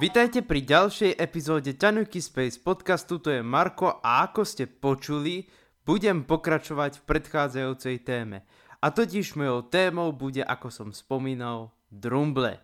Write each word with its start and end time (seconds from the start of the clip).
Vítajte 0.00 0.40
pri 0.40 0.64
ďalšej 0.64 1.12
epizóde 1.20 1.76
Tanuki 1.76 2.24
Space 2.24 2.56
podcastu, 2.56 3.20
to 3.20 3.36
je 3.36 3.44
Marko 3.44 4.00
a 4.00 4.24
ako 4.24 4.48
ste 4.48 4.64
počuli, 4.64 5.44
budem 5.84 6.24
pokračovať 6.24 7.02
v 7.02 7.06
predchádzajúcej 7.10 7.96
téme. 8.06 8.48
A 8.80 8.88
totiž 8.88 9.36
mojou 9.36 9.66
témou 9.68 10.14
bude, 10.16 10.40
ako 10.40 10.72
som 10.72 10.88
spomínal, 10.88 11.76
drumble. 11.92 12.62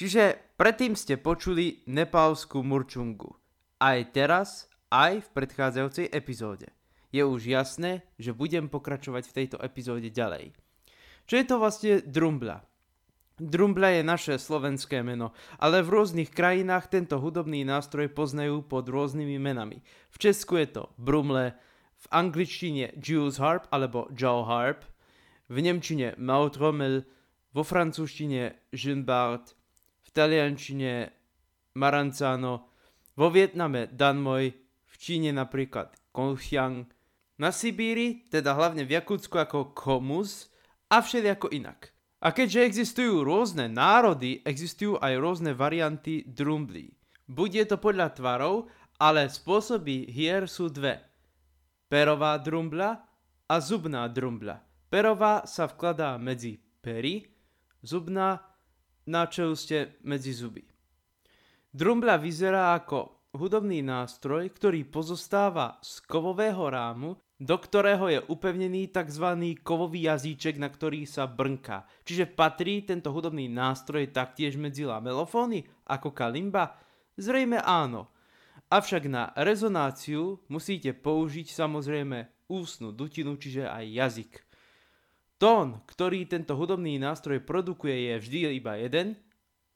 Čiže 0.00 0.56
predtým 0.56 0.96
ste 0.96 1.20
počuli 1.20 1.84
nepálskú 1.84 2.64
murčungu. 2.64 3.36
Aj 3.76 4.00
teraz, 4.14 4.70
aj 4.88 5.20
v 5.20 5.28
predchádzajúcej 5.36 6.08
epizóde. 6.16 6.72
Je 7.14 7.22
už 7.22 7.46
jasné, 7.46 8.02
že 8.18 8.34
budem 8.34 8.66
pokračovať 8.66 9.30
v 9.30 9.36
tejto 9.38 9.56
epizóde 9.62 10.10
ďalej. 10.10 10.50
Čo 11.30 11.34
je 11.38 11.46
to 11.46 11.56
vlastne 11.62 12.02
drumbla? 12.02 12.66
Drumbla 13.38 13.98
je 13.98 14.02
naše 14.02 14.34
slovenské 14.34 15.02
meno, 15.06 15.30
ale 15.62 15.82
v 15.82 15.94
rôznych 15.94 16.34
krajinách 16.34 16.90
tento 16.90 17.22
hudobný 17.22 17.62
nástroj 17.62 18.10
poznajú 18.10 18.66
pod 18.66 18.90
rôznymi 18.90 19.38
menami. 19.38 19.78
V 20.10 20.16
Česku 20.18 20.58
je 20.58 20.66
to 20.74 20.82
brumle, 20.98 21.54
v 22.04 22.06
angličtine 22.10 22.98
Jews 22.98 23.38
harp 23.38 23.70
alebo 23.70 24.10
Joe 24.10 24.42
harp, 24.46 24.82
v 25.46 25.56
nemčine 25.62 26.18
Mautrommel, 26.18 27.06
vo 27.54 27.62
francúzštine 27.62 28.74
Junbart, 28.74 29.54
v 30.02 30.08
taliančine 30.10 31.14
Maranzano, 31.78 32.68
vo 33.14 33.30
Vietname 33.30 33.86
Danmoj, 33.86 34.44
v 34.84 34.94
Číne 34.98 35.30
napríklad 35.30 35.94
Kongxiang, 36.10 36.86
na 37.38 37.50
Sibíri, 37.50 38.26
teda 38.30 38.54
hlavne 38.54 38.86
v 38.86 38.94
Jakutsku 39.00 39.34
ako 39.38 39.74
Komus 39.74 40.50
a 40.90 41.02
všelijako 41.02 41.50
inak. 41.50 41.90
A 42.24 42.32
keďže 42.32 42.64
existujú 42.64 43.20
rôzne 43.20 43.68
národy, 43.68 44.40
existujú 44.48 44.96
aj 44.96 45.12
rôzne 45.20 45.52
varianty 45.52 46.24
drumblí. 46.24 46.96
Buď 47.28 47.50
je 47.52 47.64
to 47.68 47.76
podľa 47.76 48.16
tvarov, 48.16 48.72
ale 48.96 49.28
spôsoby 49.28 50.08
hier 50.08 50.48
sú 50.48 50.72
dve. 50.72 51.04
Perová 51.90 52.40
drumbla 52.40 53.04
a 53.44 53.54
zubná 53.60 54.08
drumbla. 54.08 54.64
Perová 54.88 55.44
sa 55.44 55.68
vkladá 55.68 56.16
medzi 56.16 56.56
pery, 56.80 57.28
zubná 57.84 58.40
na 59.04 59.28
čeluste 59.28 60.00
medzi 60.00 60.32
zuby. 60.32 60.64
Drumbla 61.74 62.16
vyzerá 62.16 62.72
ako 62.78 63.23
hudobný 63.34 63.82
nástroj, 63.82 64.46
ktorý 64.54 64.86
pozostáva 64.86 65.82
z 65.82 65.98
kovového 66.06 66.70
rámu, 66.70 67.18
do 67.34 67.58
ktorého 67.58 68.06
je 68.08 68.20
upevnený 68.30 68.94
tzv. 68.94 69.58
kovový 69.66 70.06
jazyček, 70.06 70.56
na 70.62 70.70
ktorý 70.70 71.02
sa 71.02 71.26
brnká. 71.26 71.84
Čiže 72.06 72.30
patrí 72.30 72.86
tento 72.86 73.10
hudobný 73.10 73.50
nástroj 73.50 74.14
taktiež 74.14 74.54
medzi 74.54 74.86
lamelofóny 74.86 75.66
ako 75.90 76.14
kalimba? 76.14 76.78
Zrejme 77.18 77.58
áno. 77.58 78.14
Avšak 78.70 79.10
na 79.10 79.34
rezonáciu 79.34 80.40
musíte 80.46 80.94
použiť 80.94 81.50
samozrejme 81.50 82.48
ústnu 82.48 82.94
dutinu, 82.94 83.34
čiže 83.34 83.66
aj 83.66 83.84
jazyk. 83.92 84.32
Tón, 85.36 85.82
ktorý 85.84 86.30
tento 86.30 86.54
hudobný 86.54 86.96
nástroj 87.02 87.42
produkuje 87.42 88.14
je 88.14 88.14
vždy 88.22 88.38
iba 88.56 88.78
jeden, 88.78 89.18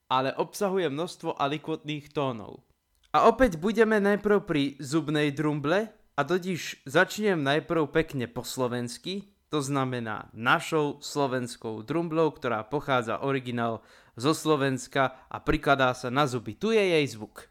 ale 0.09 0.33
obsahuje 0.33 0.89
množstvo 0.89 1.37
alikvotných 1.37 2.15
tónov. 2.15 2.68
A 3.09 3.25
opäť 3.25 3.57
budeme 3.57 3.97
najprv 4.05 4.45
pri 4.45 4.63
zubnej 4.77 5.33
drumble, 5.33 5.89
a 6.19 6.27
totiž 6.27 6.83
začnem 6.83 7.39
najprv 7.41 7.89
pekne 7.95 8.27
po 8.27 8.43
slovensky, 8.43 9.31
to 9.49 9.63
znamená 9.65 10.29
našou 10.35 11.01
slovenskou 11.01 11.87
drumblou, 11.87 12.35
ktorá 12.35 12.67
pochádza 12.67 13.23
originál 13.25 13.81
zo 14.19 14.35
Slovenska 14.35 15.15
a 15.31 15.39
prikladá 15.39 15.95
sa 15.95 16.11
na 16.11 16.27
zuby. 16.27 16.59
Tu 16.59 16.75
je 16.75 16.85
jej 16.85 17.07
zvuk. 17.07 17.49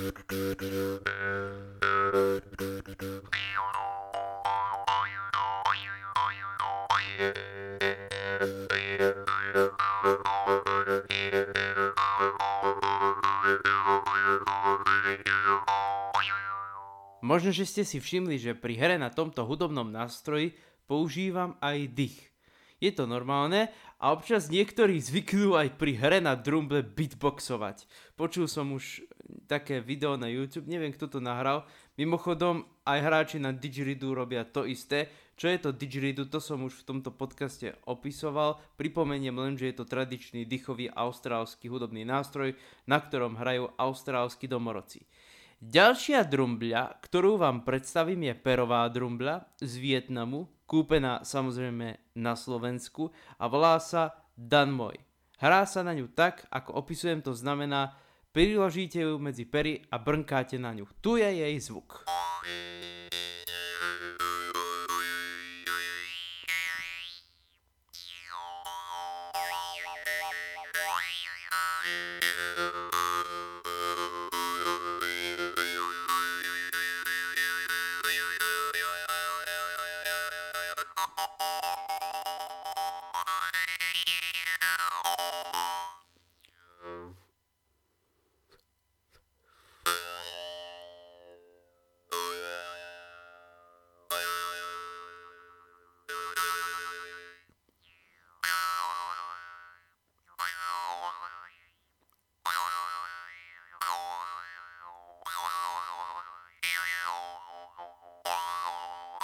Možno, 0.00 0.08
že 17.52 17.68
ste 17.68 17.84
si 17.84 18.00
všimli, 18.00 18.40
že 18.40 18.56
pri 18.56 18.80
hre 18.80 18.96
na 18.96 19.12
tomto 19.12 19.44
hudobnom 19.44 19.92
nástroji 19.92 20.56
používam 20.88 21.60
aj 21.60 21.92
dých. 21.92 22.29
Je 22.80 22.88
to 22.90 23.04
normálne 23.04 23.68
a 24.00 24.04
občas 24.16 24.48
niektorí 24.48 24.96
zvyknú 24.96 25.52
aj 25.52 25.76
pri 25.76 26.00
hre 26.00 26.18
na 26.24 26.32
drumble 26.32 26.80
beatboxovať. 26.80 27.84
Počul 28.16 28.48
som 28.48 28.72
už 28.72 29.04
také 29.44 29.84
video 29.84 30.16
na 30.16 30.32
YouTube, 30.32 30.64
neviem 30.64 30.90
kto 30.90 31.06
to 31.06 31.20
nahral. 31.20 31.68
Mimochodom, 32.00 32.64
aj 32.88 32.98
hráči 33.04 33.36
na 33.36 33.52
didgeridoo 33.52 34.16
robia 34.16 34.48
to 34.48 34.64
isté. 34.64 35.12
Čo 35.36 35.52
je 35.52 35.58
to 35.60 35.70
didgeridoo, 35.76 36.28
to 36.28 36.40
som 36.40 36.64
už 36.64 36.84
v 36.84 36.86
tomto 36.96 37.12
podcaste 37.12 37.76
opisoval. 37.84 38.60
Pripomeniem 38.80 39.36
len, 39.36 39.56
že 39.56 39.72
je 39.72 39.76
to 39.80 39.88
tradičný 39.88 40.48
dýchový 40.48 40.88
austrálsky 40.92 41.68
hudobný 41.68 42.04
nástroj, 42.04 42.56
na 42.88 43.00
ktorom 43.00 43.36
hrajú 43.36 43.72
austrálsky 43.76 44.48
domorodci. 44.48 45.04
Ďalšia 45.60 46.24
drumbľa, 46.24 47.04
ktorú 47.04 47.36
vám 47.36 47.68
predstavím 47.68 48.32
je 48.32 48.34
perová 48.40 48.88
drumbľa 48.88 49.60
z 49.60 49.72
Vietnamu, 49.76 50.48
kúpená 50.64 51.20
samozrejme 51.20 52.16
na 52.16 52.32
Slovensku 52.32 53.12
a 53.36 53.44
volá 53.44 53.76
sa 53.76 54.24
Danmoj. 54.40 54.96
Hrá 55.36 55.68
sa 55.68 55.84
na 55.84 55.92
ňu 55.92 56.08
tak, 56.16 56.48
ako 56.48 56.80
opisujem, 56.80 57.20
to 57.20 57.36
znamená, 57.36 57.92
priložíte 58.32 59.04
ju 59.04 59.20
medzi 59.20 59.44
pery 59.44 59.84
a 59.92 60.00
brnkáte 60.00 60.56
na 60.56 60.72
ňu. 60.72 60.88
Tu 61.04 61.20
je 61.20 61.28
jej 61.28 61.56
zvuk. 61.60 62.08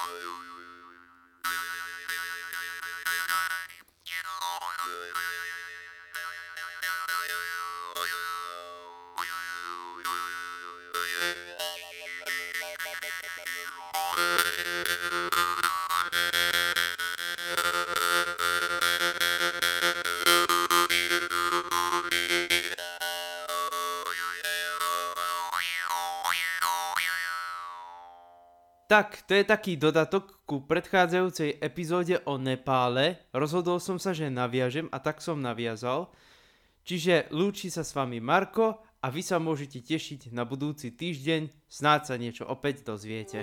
Bye. 0.06 0.56
Tak, 28.86 29.26
to 29.26 29.34
je 29.34 29.42
taký 29.42 29.74
dodatok 29.74 30.46
ku 30.46 30.62
predchádzajúcej 30.62 31.58
epizóde 31.58 32.22
o 32.22 32.38
Nepále. 32.38 33.18
Rozhodol 33.34 33.82
som 33.82 33.98
sa, 33.98 34.14
že 34.14 34.30
naviažem 34.30 34.86
a 34.94 35.02
tak 35.02 35.18
som 35.18 35.42
naviazal. 35.42 36.14
Čiže 36.86 37.34
lúči 37.34 37.66
sa 37.66 37.82
s 37.82 37.90
vami 37.90 38.22
Marko 38.22 38.78
a 39.02 39.10
vy 39.10 39.26
sa 39.26 39.42
môžete 39.42 39.82
tešiť 39.82 40.30
na 40.30 40.46
budúci 40.46 40.94
týždeň, 40.94 41.66
snáď 41.66 42.00
sa 42.06 42.14
niečo 42.14 42.46
opäť 42.46 42.86
dozviete. 42.86 43.42